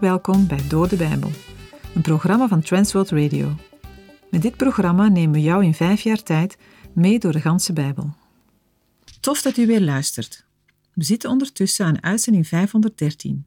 [0.00, 1.30] Welkom bij Door de Bijbel,
[1.94, 3.56] een programma van Transworld Radio.
[4.30, 6.58] Met dit programma nemen we jou in vijf jaar tijd
[6.92, 8.14] mee door de ganse Bijbel.
[9.20, 10.46] Tof dat u weer luistert.
[10.92, 13.46] We zitten ondertussen aan uitzending 513.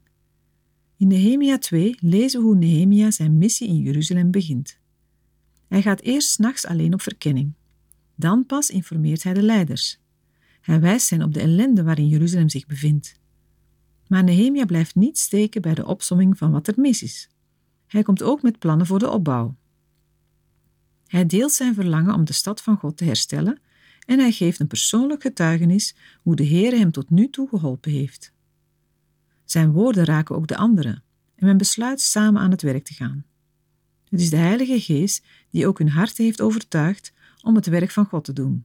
[0.96, 4.78] In Nehemia 2 lezen we hoe Nehemia zijn missie in Jeruzalem begint.
[5.68, 7.54] Hij gaat eerst s'nachts alleen op verkenning.
[8.14, 10.00] Dan pas informeert hij de leiders.
[10.60, 13.19] Hij wijst hen op de ellende waarin Jeruzalem zich bevindt.
[14.10, 17.28] Maar Nehemia blijft niet steken bij de opsomming van wat er mis is.
[17.86, 19.56] Hij komt ook met plannen voor de opbouw.
[21.06, 23.60] Hij deelt zijn verlangen om de stad van God te herstellen
[24.06, 28.32] en hij geeft een persoonlijk getuigenis hoe de Heer hem tot nu toe geholpen heeft.
[29.44, 31.02] Zijn woorden raken ook de anderen
[31.34, 33.24] en men besluit samen aan het werk te gaan.
[34.08, 38.04] Het is de Heilige Geest die ook hun harten heeft overtuigd om het werk van
[38.04, 38.64] God te doen.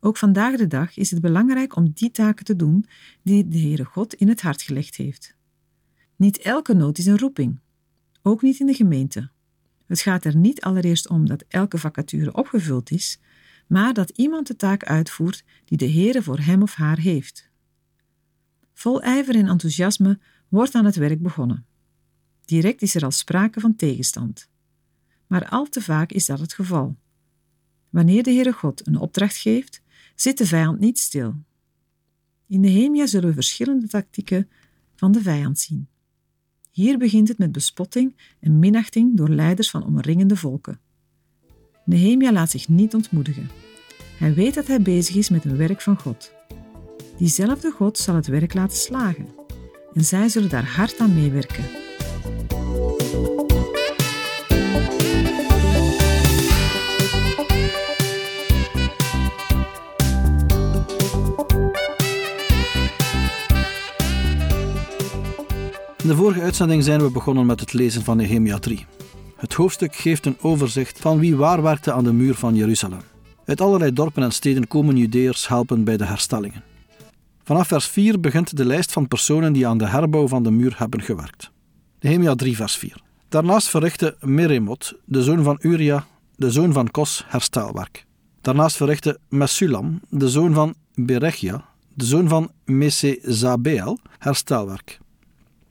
[0.00, 2.86] Ook vandaag de dag is het belangrijk om die taken te doen
[3.22, 5.34] die de Heere God in het hart gelegd heeft.
[6.16, 7.60] Niet elke nood is een roeping,
[8.22, 9.30] ook niet in de gemeente.
[9.86, 13.20] Het gaat er niet allereerst om dat elke vacature opgevuld is,
[13.66, 17.50] maar dat iemand de taak uitvoert die de Heere voor hem of haar heeft.
[18.72, 21.66] Vol ijver en enthousiasme wordt aan het werk begonnen.
[22.44, 24.48] Direct is er al sprake van tegenstand.
[25.26, 26.96] Maar al te vaak is dat het geval.
[27.90, 29.82] Wanneer de Heere God een opdracht geeft,
[30.20, 31.34] zit de vijand niet stil.
[32.46, 34.48] In Nehemia zullen we verschillende tactieken
[34.94, 35.88] van de vijand zien.
[36.70, 40.80] Hier begint het met bespotting en minachting door leiders van omringende volken.
[41.84, 43.50] Nehemia laat zich niet ontmoedigen.
[44.18, 46.32] Hij weet dat hij bezig is met een werk van God.
[47.18, 49.28] Diezelfde God zal het werk laten slagen
[49.92, 51.89] en zij zullen daar hard aan meewerken.
[66.10, 68.86] In de vorige uitzending zijn we begonnen met het lezen van Nehemia 3.
[69.36, 73.00] Het hoofdstuk geeft een overzicht van wie waar werkte aan de muur van Jeruzalem.
[73.44, 76.62] Uit allerlei dorpen en steden komen Judeërs helpen bij de herstellingen.
[77.44, 80.74] Vanaf vers 4 begint de lijst van personen die aan de herbouw van de muur
[80.76, 81.50] hebben gewerkt.
[82.00, 83.02] Nehemia 3 vers 4.
[83.28, 86.06] Daarnaast verrichtte Meremot, de zoon van Uria,
[86.36, 88.06] de zoon van Kos, herstelwerk.
[88.40, 95.00] Daarnaast verrichtte Mesulam, de zoon van Berechia, de zoon van Mesezabeel, herstelwerk.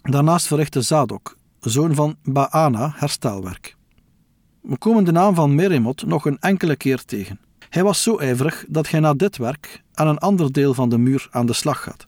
[0.01, 3.75] Daarnaast verrichtte Zadok, zoon van Baana, herstelwerk.
[4.61, 7.39] We komen de naam van Meremot nog een enkele keer tegen.
[7.69, 10.97] Hij was zo ijverig dat hij na dit werk aan een ander deel van de
[10.97, 12.05] muur aan de slag gaat.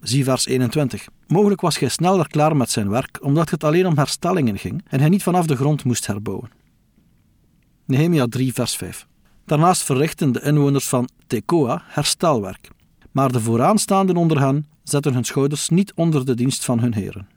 [0.00, 1.08] Zie vers 21.
[1.26, 5.00] Mogelijk was hij sneller klaar met zijn werk, omdat het alleen om herstellingen ging en
[5.00, 6.50] hij niet vanaf de grond moest herbouwen.
[7.84, 9.06] Nehemia 3, vers 5.
[9.44, 12.70] Daarnaast verrichten de inwoners van Tekoa herstelwerk,
[13.10, 17.28] maar de vooraanstaanden onder hen zetten hun schouders niet onder de dienst van hun heren.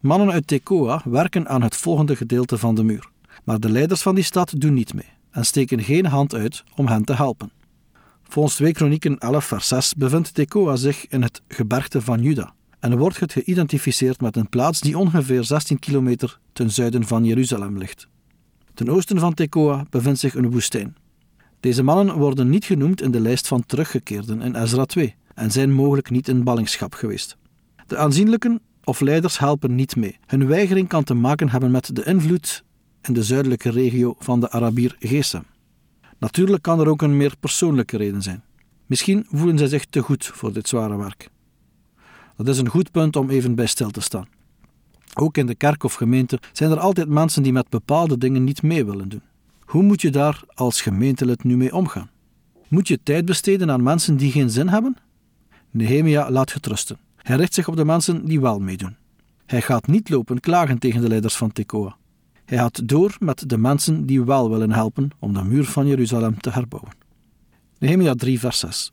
[0.00, 3.08] Mannen uit Tekoa werken aan het volgende gedeelte van de muur,
[3.44, 6.86] maar de leiders van die stad doen niet mee en steken geen hand uit om
[6.86, 7.50] hen te helpen.
[8.22, 12.98] Volgens 2 Kronieken 11 vers 6 bevindt Tekoa zich in het gebergte van Juda en
[12.98, 18.08] wordt het geïdentificeerd met een plaats die ongeveer 16 kilometer ten zuiden van Jeruzalem ligt.
[18.74, 20.96] Ten oosten van Tekoa bevindt zich een woestijn.
[21.60, 25.72] Deze mannen worden niet genoemd in de lijst van teruggekeerden in Ezra 2 en zijn
[25.72, 27.36] mogelijk niet in ballingschap geweest.
[27.86, 30.18] De aanzienlijken of leiders helpen niet mee.
[30.26, 32.64] Hun weigering kan te maken hebben met de invloed
[33.02, 35.44] in de zuidelijke regio van de Arabier Gesem.
[36.18, 38.44] Natuurlijk kan er ook een meer persoonlijke reden zijn.
[38.86, 41.28] Misschien voelen zij zich te goed voor dit zware werk.
[42.36, 44.28] Dat is een goed punt om even bij stil te staan.
[45.14, 48.62] Ook in de kerk of gemeente zijn er altijd mensen die met bepaalde dingen niet
[48.62, 49.22] mee willen doen.
[49.60, 52.10] Hoe moet je daar als gemeentelid nu mee omgaan?
[52.68, 54.96] Moet je tijd besteden aan mensen die geen zin hebben?
[55.76, 56.98] Nehemia laat getrusten.
[57.16, 58.96] Hij richt zich op de mensen die wel meedoen.
[59.46, 61.96] Hij gaat niet lopen klagen tegen de leiders van Tekoa.
[62.44, 66.40] Hij gaat door met de mensen die wel willen helpen om de muur van Jeruzalem
[66.40, 66.92] te herbouwen.
[67.78, 68.92] Nehemia 3, vers 6.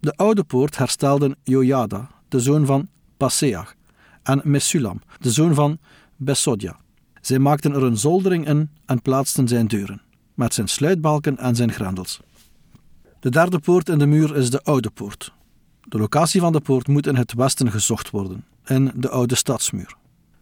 [0.00, 3.74] De oude poort herstelden Jojada, de zoon van Paseach,
[4.22, 5.78] en Mesulam, de zoon van
[6.16, 6.76] Besodja.
[7.20, 10.02] Zij maakten er een zoldering in en plaatsten zijn deuren,
[10.34, 12.20] met zijn sluitbalken en zijn grendels.
[13.20, 15.32] De derde poort in de muur is de oude poort.
[15.88, 19.96] De locatie van de poort moet in het westen gezocht worden, in de oude stadsmuur.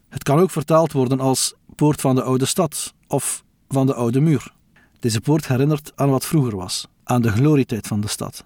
[0.09, 4.21] Het kan ook vertaald worden als poort van de oude stad of van de oude
[4.21, 4.53] muur.
[5.01, 8.45] Deze poort herinnert aan wat vroeger was, aan de glorietijd van de stad.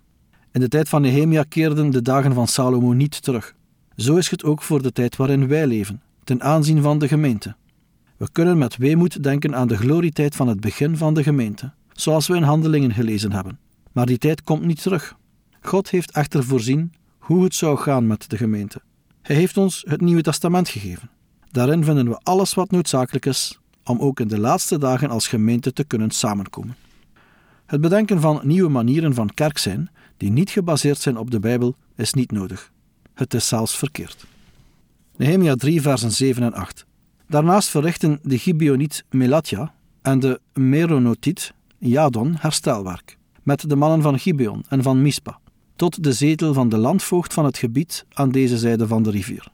[0.52, 3.54] In de tijd van Nehemia keerden de dagen van Salomo niet terug.
[3.96, 7.56] Zo is het ook voor de tijd waarin wij leven, ten aanzien van de gemeente.
[8.16, 12.26] We kunnen met weemoed denken aan de glorietijd van het begin van de gemeente, zoals
[12.26, 13.58] we in Handelingen gelezen hebben.
[13.92, 15.16] Maar die tijd komt niet terug.
[15.66, 18.80] God heeft echter voorzien hoe het zou gaan met de gemeente.
[19.22, 21.10] Hij heeft ons het Nieuwe Testament gegeven.
[21.50, 25.72] Daarin vinden we alles wat noodzakelijk is om ook in de laatste dagen als gemeente
[25.72, 26.76] te kunnen samenkomen.
[27.66, 31.76] Het bedenken van nieuwe manieren van kerk zijn, die niet gebaseerd zijn op de Bijbel,
[31.96, 32.70] is niet nodig.
[33.14, 34.26] Het is zelfs verkeerd.
[35.16, 36.86] Nehemia 3, versen 7 en 8.
[37.28, 44.64] Daarnaast verrichten de Gibeoniet Melatja en de Meronotiet Jadon herstelwerk, met de mannen van Gibeon
[44.68, 45.38] en van Mispa,
[45.76, 49.48] tot de zetel van de landvoogd van het gebied aan deze zijde van de rivier.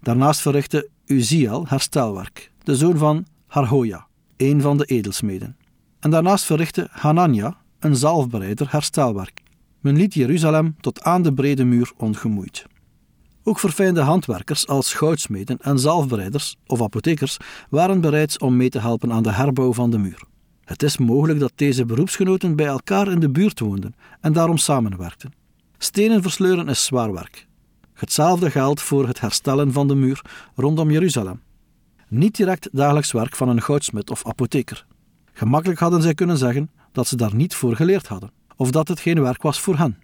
[0.00, 4.06] Daarnaast verrichtte Uziel herstelwerk, de zoon van Harhoja,
[4.36, 5.56] een van de edelsmeden.
[6.00, 9.42] En daarnaast verrichtte Hanania, een zalfbereider, herstelwerk.
[9.80, 12.66] Men liet Jeruzalem tot aan de brede muur ongemoeid.
[13.42, 17.36] Ook verfijnde handwerkers als goudsmeden en zalfbereiders of apothekers
[17.70, 20.22] waren bereid om mee te helpen aan de herbouw van de muur.
[20.64, 25.32] Het is mogelijk dat deze beroepsgenoten bij elkaar in de buurt woonden en daarom samenwerkten.
[25.84, 27.46] Stenen versleuren is zwaar werk.
[27.92, 30.22] Hetzelfde geldt voor het herstellen van de muur
[30.54, 31.40] rondom Jeruzalem.
[32.08, 34.86] Niet direct dagelijks werk van een goudsmid of apotheker.
[35.32, 39.00] Gemakkelijk hadden zij kunnen zeggen dat ze daar niet voor geleerd hadden, of dat het
[39.00, 39.98] geen werk was voor hen.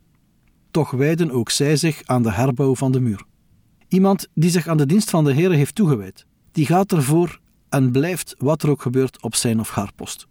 [0.70, 3.24] Toch wijden ook zij zich aan de herbouw van de muur.
[3.88, 7.90] Iemand die zich aan de dienst van de Heer heeft toegewijd, die gaat ervoor en
[7.90, 10.26] blijft wat er ook gebeurt op zijn of haar post.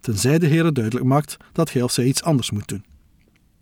[0.00, 2.84] Tenzij de Heer duidelijk maakt dat hij of zij iets anders moet doen.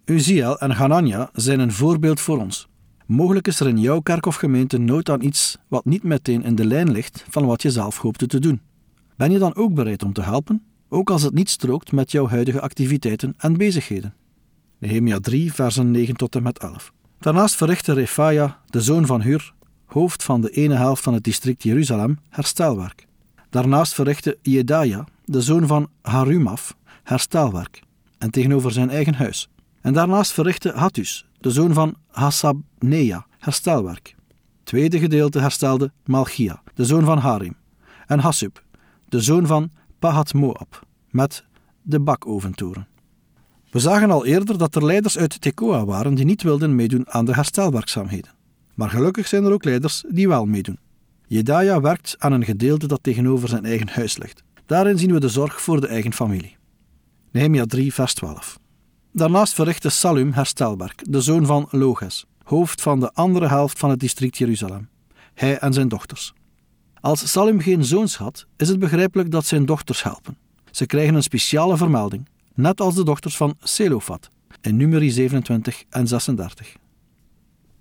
[0.05, 2.69] Uziel en Hanania zijn een voorbeeld voor ons.
[3.07, 6.55] Mogelijk is er in jouw kerk of gemeente nood aan iets wat niet meteen in
[6.55, 8.61] de lijn ligt van wat je zelf hoopte te doen.
[9.17, 12.29] Ben je dan ook bereid om te helpen, ook als het niet strookt met jouw
[12.29, 14.15] huidige activiteiten en bezigheden?
[14.79, 16.93] Nehemia 3, versen 9 tot en met 11.
[17.19, 19.55] Daarnaast verrichtte Refaja, de zoon van Hur,
[19.85, 23.07] hoofd van de ene helft van het district Jeruzalem, herstelwerk.
[23.51, 27.83] Daarnaast verrichtte Jedaja, de zoon van Harumaf, herstelwerk,
[28.19, 29.49] en tegenover zijn eigen huis.
[29.85, 34.15] En daarnaast verrichtte Hattus, de zoon van Hassabnea, herstelwerk.
[34.63, 37.57] Tweede gedeelte herstelde Malchia, de zoon van Harim,
[38.07, 38.63] en Hassub,
[39.09, 41.45] de zoon van Pahat Moab, met
[41.83, 42.87] de bakoventoren.
[43.71, 47.25] We zagen al eerder dat er leiders uit Tekoa waren die niet wilden meedoen aan
[47.25, 48.33] de herstelwerkzaamheden.
[48.75, 50.79] Maar gelukkig zijn er ook leiders die wel meedoen.
[51.27, 54.43] Jedaja werkt aan een gedeelte dat tegenover zijn eigen huis ligt.
[54.67, 56.57] Daarin zien we de zorg voor de eigen familie.
[57.31, 58.63] Nehemia 3, vers 12.
[59.17, 64.01] Daarnaast verrichtte Salum herstelwerk, de zoon van Loges, hoofd van de andere helft van het
[64.01, 64.89] district Jeruzalem.
[65.35, 66.33] Hij en zijn dochters.
[67.01, 70.37] Als Salum geen zoons had, is het begrijpelijk dat zijn dochters helpen.
[70.71, 74.29] Ze krijgen een speciale vermelding, net als de dochters van Selofat
[74.61, 76.77] in numeri 27 en 36.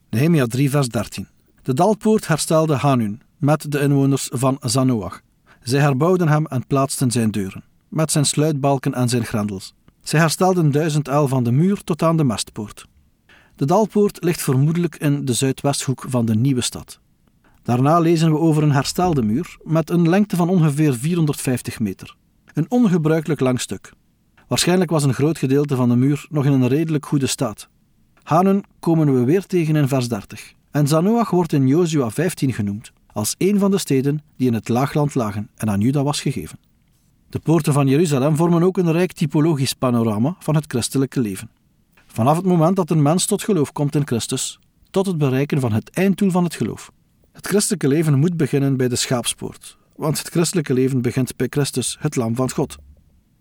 [0.09, 1.27] Nehemia 3, vers 13.
[1.61, 5.21] De dalpoort herstelde Hanun met de inwoners van Zanoach.
[5.61, 9.73] Zij herbouwden hem en plaatsten zijn deuren, met zijn sluitbalken en zijn grendels.
[10.03, 12.85] Zij herstelden duizend el van de muur tot aan de mestpoort.
[13.55, 16.99] De dalpoort ligt vermoedelijk in de zuidwesthoek van de nieuwe stad.
[17.61, 22.15] Daarna lezen we over een herstelde muur met een lengte van ongeveer 450 meter.
[22.53, 23.93] Een ongebruikelijk lang stuk.
[24.47, 27.67] Waarschijnlijk was een groot gedeelte van de muur nog in een redelijk goede staat.
[28.23, 30.53] Hanen komen we weer tegen in vers 30.
[30.71, 34.69] En Zanoach wordt in Jozua 15 genoemd, als een van de steden die in het
[34.69, 36.59] laagland lagen en aan Juda was gegeven.
[37.33, 41.49] De poorten van Jeruzalem vormen ook een rijk typologisch panorama van het christelijke leven.
[42.07, 44.59] Vanaf het moment dat een mens tot geloof komt in Christus,
[44.91, 46.91] tot het bereiken van het einddoel van het geloof.
[47.31, 51.97] Het christelijke leven moet beginnen bij de schaapspoort, want het christelijke leven begint bij Christus,
[51.99, 52.75] het lam van God.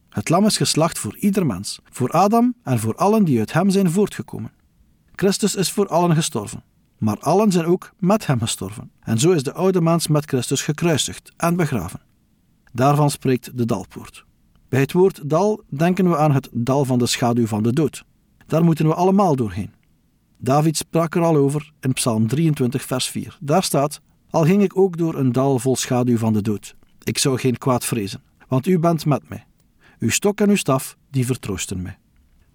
[0.09, 3.71] Het lam is geslacht voor ieder mens, voor Adam en voor allen die uit hem
[3.71, 4.53] zijn voortgekomen.
[5.15, 6.63] Christus is voor allen gestorven,
[6.99, 8.91] maar allen zijn ook met hem gestorven.
[9.01, 12.01] En zo is de oude mens met Christus gekruisigd en begraven.
[12.73, 14.25] Daarvan spreekt de dalpoort.
[14.69, 18.05] Bij het woord dal denken we aan het dal van de schaduw van de dood.
[18.47, 19.73] Daar moeten we allemaal doorheen.
[20.39, 23.39] David sprak er al over in Psalm 23, vers 4.
[23.41, 24.01] Daar staat:
[24.31, 27.59] Al ging ik ook door een dal vol schaduw van de dood, ik zou geen
[27.59, 29.47] kwaad vrezen, want u bent met mij.
[29.99, 31.99] Uw stok en uw staf, die vertroosten mij.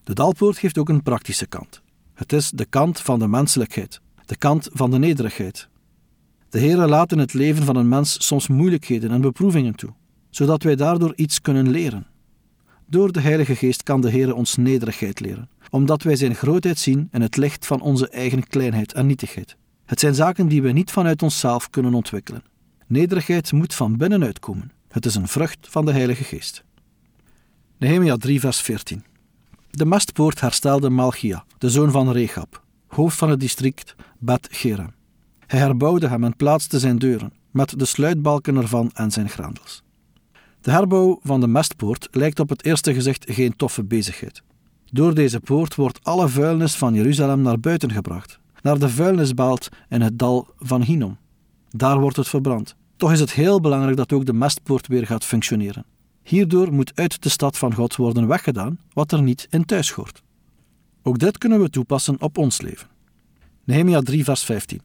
[0.03, 1.81] De dalpoort heeft ook een praktische kant.
[2.13, 5.69] Het is de kant van de menselijkheid, de kant van de nederigheid.
[6.49, 9.93] De Heere laat in het leven van een mens soms moeilijkheden en beproevingen toe
[10.37, 12.07] zodat wij daardoor iets kunnen leren.
[12.85, 17.07] Door de Heilige Geest kan de Heer ons nederigheid leren, omdat wij Zijn grootheid zien
[17.11, 19.55] in het licht van onze eigen kleinheid en nietigheid.
[19.85, 22.43] Het zijn zaken die we niet vanuit onszelf kunnen ontwikkelen.
[22.87, 24.71] Nederigheid moet van binnenuit komen.
[24.89, 26.63] Het is een vrucht van de Heilige Geest.
[27.77, 29.03] Nehemia 3, vers 14.
[29.69, 34.93] De mestpoort herstelde Malchia, de zoon van Rechab, hoofd van het district Bet Gerem.
[35.47, 39.85] Hij herbouwde hem en plaatste zijn deuren, met de sluitbalken ervan en zijn grendels.
[40.67, 44.43] De herbouw van de mestpoort lijkt op het eerste gezicht geen toffe bezigheid.
[44.85, 50.01] Door deze poort wordt alle vuilnis van Jeruzalem naar buiten gebracht, naar de vuilnisbaalt in
[50.01, 51.17] het dal van Hinnom.
[51.69, 52.75] Daar wordt het verbrand.
[52.95, 55.85] Toch is het heel belangrijk dat ook de mestpoort weer gaat functioneren.
[56.23, 60.23] Hierdoor moet uit de stad van God worden weggedaan wat er niet in thuis hoort.
[61.03, 62.87] Ook dit kunnen we toepassen op ons leven.
[63.63, 64.81] Nehemia 3, vers 15.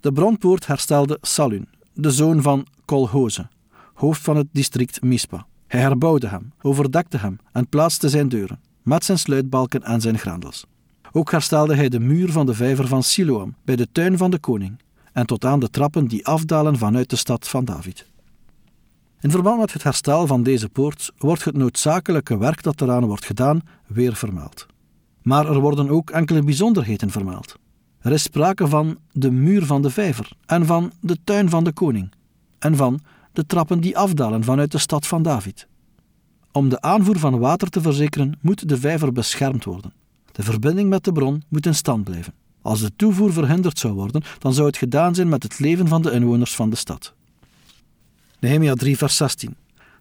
[0.00, 3.48] De bronpoort herstelde Salun, de zoon van Kolhoze,
[3.96, 5.46] hoofd van het district Mispa.
[5.66, 10.66] Hij herbouwde hem, overdekte hem en plaatste zijn deuren, met zijn sluitbalken en zijn grendels.
[11.12, 14.38] Ook herstelde hij de muur van de vijver van Siloam, bij de tuin van de
[14.38, 14.80] koning,
[15.12, 18.06] en tot aan de trappen die afdalen vanuit de stad van David.
[19.20, 23.24] In verband met het herstel van deze poort wordt het noodzakelijke werk dat eraan wordt
[23.24, 24.66] gedaan weer vermeld.
[25.22, 27.56] Maar er worden ook enkele bijzonderheden vermeld.
[28.00, 31.72] Er is sprake van de muur van de vijver en van de tuin van de
[31.72, 32.12] koning
[32.58, 33.00] en van
[33.36, 35.66] de trappen die afdalen vanuit de stad van David.
[36.52, 39.92] Om de aanvoer van water te verzekeren moet de vijver beschermd worden.
[40.32, 42.34] De verbinding met de bron moet in stand blijven.
[42.62, 46.02] Als de toevoer verhinderd zou worden, dan zou het gedaan zijn met het leven van
[46.02, 47.14] de inwoners van de stad.
[48.40, 49.56] Nehemia 3, vers 16.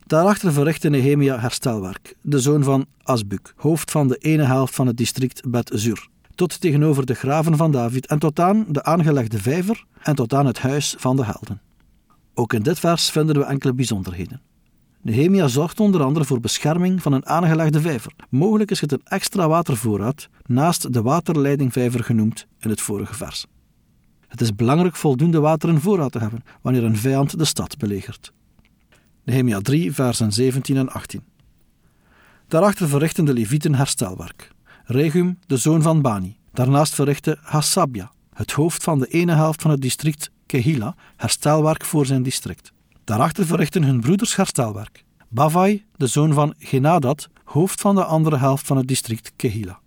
[0.05, 4.97] Daarachter verrichtte Nehemia herstelwerk, de zoon van Asbuk, hoofd van de ene helft van het
[4.97, 10.15] district Bet-Zur, tot tegenover de graven van David en tot aan de aangelegde vijver en
[10.15, 11.61] tot aan het huis van de helden.
[12.37, 14.41] Ook in dit vers vinden we enkele bijzonderheden.
[15.01, 18.11] Nehemia zorgt onder andere voor bescherming van een aangelegde vijver.
[18.29, 23.45] Mogelijk is het een extra watervoorraad naast de waterleidingvijver genoemd in het vorige vers.
[24.27, 28.31] Het is belangrijk voldoende water in voorraad te hebben wanneer een vijand de stad belegert.
[29.23, 31.23] Nehemia 3, versen 17 en 18.
[32.47, 34.51] Daarachter verrichten de Levieten herstelwerk.
[34.83, 36.37] Regum, de zoon van Bani.
[36.53, 42.05] Daarnaast verrichtte Hassabia, het hoofd van de ene helft van het district Kehila, herstelwerk voor
[42.05, 42.71] zijn district.
[43.03, 45.03] Daarachter verrichten hun broeders herstelwerk.
[45.29, 49.79] Bavai, de zoon van Genadad, hoofd van de andere helft van het district Kehila.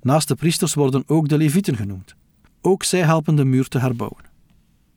[0.00, 2.14] Naast de priesters worden ook de Levieten genoemd.
[2.60, 4.24] Ook zij helpen de muur te herbouwen.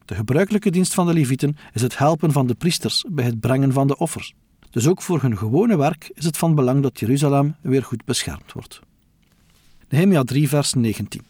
[0.06, 3.74] De gebruikelijke dienst van de Levieten is het helpen van de priesters bij het brengen
[3.74, 4.34] van de offers.
[4.70, 8.54] Dus ook voor hun gewone werk is het van belang dat Jeruzalem weer goed beschermd
[8.54, 8.80] wordt.
[9.90, 11.22] Nehemia 3, vers 19.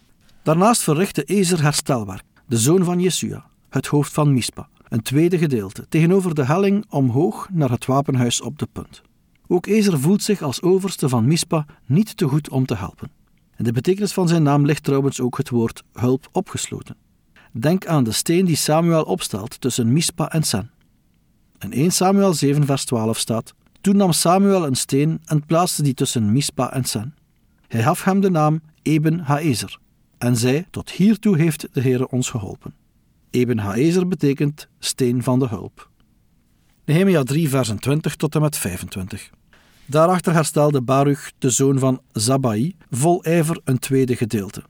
[0.43, 5.85] Daarnaast verrichtte Ezer herstelwerk, de zoon van Jesua, het hoofd van Mispa, een tweede gedeelte,
[5.89, 9.01] tegenover de helling omhoog naar het wapenhuis op de punt.
[9.47, 13.11] Ook Ezer voelt zich als overste van Mispa niet te goed om te helpen.
[13.57, 16.95] In de betekenis van zijn naam ligt trouwens ook het woord hulp opgesloten.
[17.51, 20.71] Denk aan de steen die Samuel opstelt tussen Mispa en Sen.
[21.59, 25.93] In 1 Samuel 7 vers 12 staat, Toen nam Samuel een steen en plaatste die
[25.93, 27.15] tussen Mispa en Sen.
[27.67, 29.79] Hij gaf hem de naam Eben Haezer
[30.17, 32.73] en zei, tot hiertoe heeft de Heere ons geholpen.
[33.29, 35.89] Eben Haezer betekent steen van de hulp.
[36.85, 39.29] Nehemia 3 versen 20 tot en met 25.
[39.85, 44.63] Daarachter herstelde Baruch, de zoon van Zabai, vol ijver een tweede gedeelte.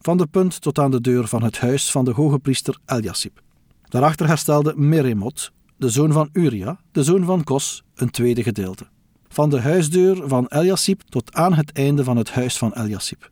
[0.00, 3.40] Van de punt tot aan de deur van het huis van de hoge priester Eliasib.
[3.88, 8.86] Daarachter herstelde Meremot, de zoon van Uria, de zoon van Kos, een tweede gedeelte.
[9.28, 13.30] Van de huisdeur van Eliasib tot aan het einde van het huis van Eliasib.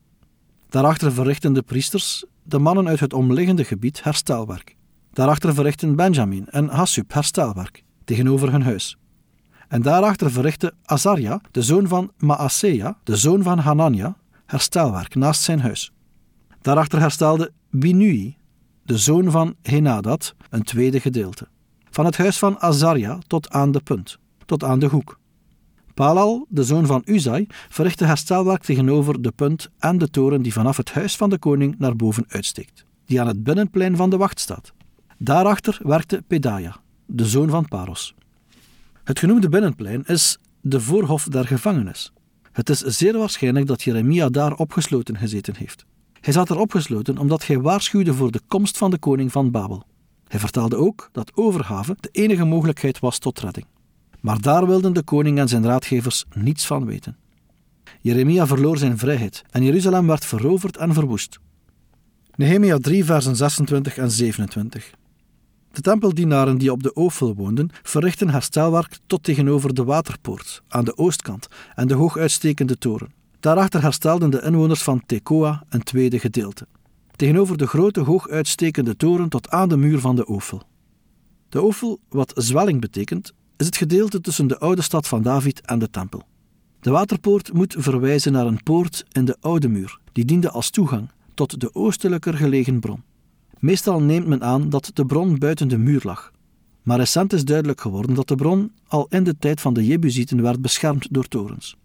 [0.69, 4.77] Daarachter verrichten de priesters, de mannen uit het omliggende gebied, herstelwerk.
[5.13, 8.97] Daarachter verrichten Benjamin en Hassub herstelwerk, tegenover hun huis.
[9.69, 14.17] En daarachter verrichtte Azaria, de zoon van Maasea, de zoon van Hanania,
[14.47, 15.93] herstelwerk naast zijn huis.
[16.61, 18.37] Daarachter herstelde Binui,
[18.83, 21.49] de zoon van Henadad, een tweede gedeelte.
[21.91, 25.19] Van het huis van Azaria tot aan de punt, tot aan de hoek.
[26.01, 30.77] Palal, de zoon van Uzai, verrichtte herstelwerk tegenover de punt en de toren die vanaf
[30.77, 34.41] het huis van de koning naar boven uitsteekt, die aan het binnenplein van de wacht
[34.41, 34.73] staat.
[35.19, 36.77] Daarachter werkte Pedaya,
[37.07, 38.15] de zoon van Paros.
[39.05, 42.13] Het genoemde binnenplein is de voorhof der gevangenis.
[42.53, 45.85] Het is zeer waarschijnlijk dat Jeremia daar opgesloten gezeten heeft.
[46.21, 49.83] Hij zat er opgesloten omdat hij waarschuwde voor de komst van de koning van Babel.
[50.29, 53.67] Hij vertelde ook dat overgave de enige mogelijkheid was tot redding.
[54.21, 57.17] Maar daar wilden de koning en zijn raadgevers niets van weten.
[58.01, 61.39] Jeremia verloor zijn vrijheid en Jeruzalem werd veroverd en verwoest.
[62.35, 64.91] Nehemia 3, versen 26 en 27.
[65.73, 70.97] De tempeldienaren die op de Ofel woonden, verrichten herstelwerk tot tegenover de waterpoort aan de
[70.97, 73.13] oostkant en de hooguitstekende toren.
[73.41, 76.67] Daarachter herstelden de inwoners van Tekoa een tweede gedeelte,
[77.17, 80.63] tegenover de grote hooguitstekende toren tot aan de muur van de Ofel.
[81.49, 85.79] De Ofel, wat zwelling betekent, is het gedeelte tussen de oude stad van David en
[85.79, 86.23] de tempel.
[86.81, 91.11] De waterpoort moet verwijzen naar een poort in de oude muur, die diende als toegang
[91.35, 93.03] tot de oostelijker gelegen bron.
[93.59, 96.33] Meestal neemt men aan dat de bron buiten de muur lag.
[96.83, 100.43] Maar recent is duidelijk geworden dat de bron al in de tijd van de Jebusieten
[100.43, 101.77] werd beschermd door torens.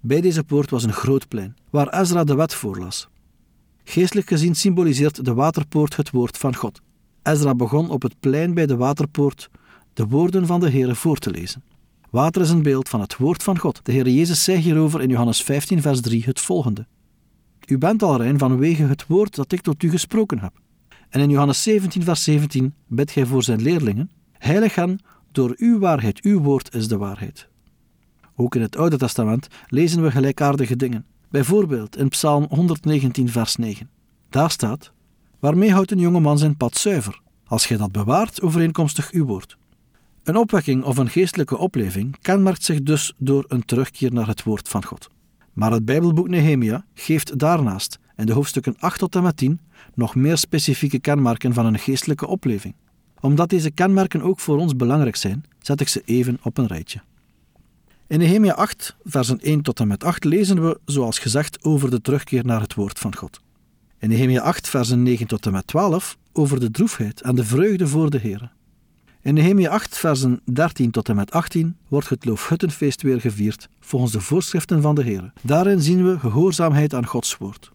[0.00, 3.08] Bij deze poort was een groot plein, waar Ezra de wet voorlas.
[3.84, 6.80] Geestelijk gezien symboliseert de waterpoort het woord van God.
[7.22, 9.50] Ezra begon op het plein bij de waterpoort
[9.98, 11.62] de woorden van de Heere voor te lezen.
[12.10, 13.80] Water is een beeld van het woord van God.
[13.82, 16.86] De Heer Jezus zei hierover in Johannes 15, vers 3 het volgende.
[17.66, 20.52] U bent al rein vanwege het woord dat ik tot u gesproken heb.
[21.08, 25.00] En in Johannes 17, vers 17 bidt gij voor zijn leerlingen, heilig hen,
[25.32, 27.48] door uw waarheid, uw woord is de waarheid.
[28.36, 31.06] Ook in het Oude Testament lezen we gelijkaardige dingen.
[31.30, 33.90] Bijvoorbeeld in Psalm 119, vers 9.
[34.28, 34.92] Daar staat:
[35.38, 39.58] Waarmee houdt een jonge man zijn pad zuiver, als gij dat bewaart overeenkomstig uw woord?
[40.28, 44.68] Een opwekking of een geestelijke opleving kenmerkt zich dus door een terugkeer naar het woord
[44.68, 45.10] van God.
[45.52, 49.60] Maar het Bijbelboek Nehemia geeft daarnaast in de hoofdstukken 8 tot en met 10
[49.94, 52.74] nog meer specifieke kenmerken van een geestelijke opleving.
[53.20, 57.00] Omdat deze kenmerken ook voor ons belangrijk zijn, zet ik ze even op een rijtje.
[58.06, 62.00] In Nehemia 8, versen 1 tot en met 8 lezen we, zoals gezegd, over de
[62.00, 63.40] terugkeer naar het woord van God.
[63.98, 67.86] In Nehemia 8, versen 9 tot en met 12 over de droefheid en de vreugde
[67.86, 68.56] voor de Heer.
[69.28, 74.12] In Nehemia 8, versen 13 tot en met 18 wordt het Loofhuttenfeest weer gevierd volgens
[74.12, 75.32] de voorschriften van de Heer.
[75.42, 77.72] Daarin zien we gehoorzaamheid aan Gods woord.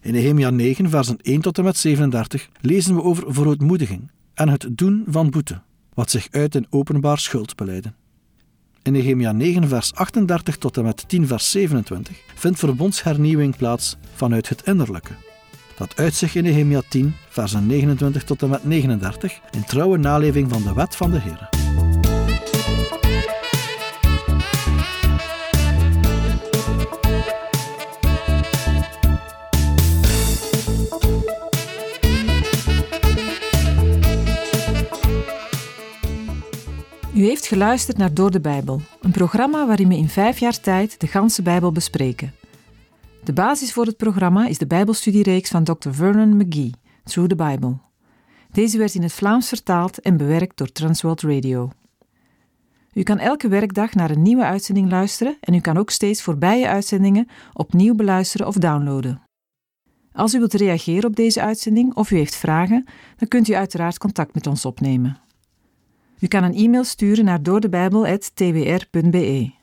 [0.00, 4.66] In Nehemia 9, versen 1 tot en met 37 lezen we over verootmoediging en het
[4.70, 5.62] doen van boete,
[5.94, 7.94] wat zich uit in openbaar schuldbeleiden.
[8.82, 14.48] In Nehemia 9, vers 38 tot en met 10, vers 27 vindt verbondshernieuwing plaats vanuit
[14.48, 15.12] het innerlijke.
[15.76, 20.62] Dat uitzicht in Nehemia 10, versen 29 tot en met 39 in trouwe naleving van
[20.62, 21.48] de wet van de Heer.
[37.14, 41.00] U heeft geluisterd naar Door de Bijbel, een programma waarin we in vijf jaar tijd
[41.00, 42.34] de ganse Bijbel bespreken.
[43.24, 45.90] De basis voor het programma is de Bijbelstudiereeks van Dr.
[45.90, 46.70] Vernon McGee,
[47.04, 47.76] Through the Bible.
[48.50, 51.70] Deze werd in het Vlaams vertaald en bewerkt door Transworld Radio.
[52.92, 56.68] U kan elke werkdag naar een nieuwe uitzending luisteren en u kan ook steeds voorbije
[56.68, 59.22] uitzendingen opnieuw beluisteren of downloaden.
[60.12, 62.84] Als u wilt reageren op deze uitzending of u heeft vragen,
[63.16, 65.18] dan kunt u uiteraard contact met ons opnemen.
[66.18, 69.62] U kan een e-mail sturen naar doordebijbel.twr.be.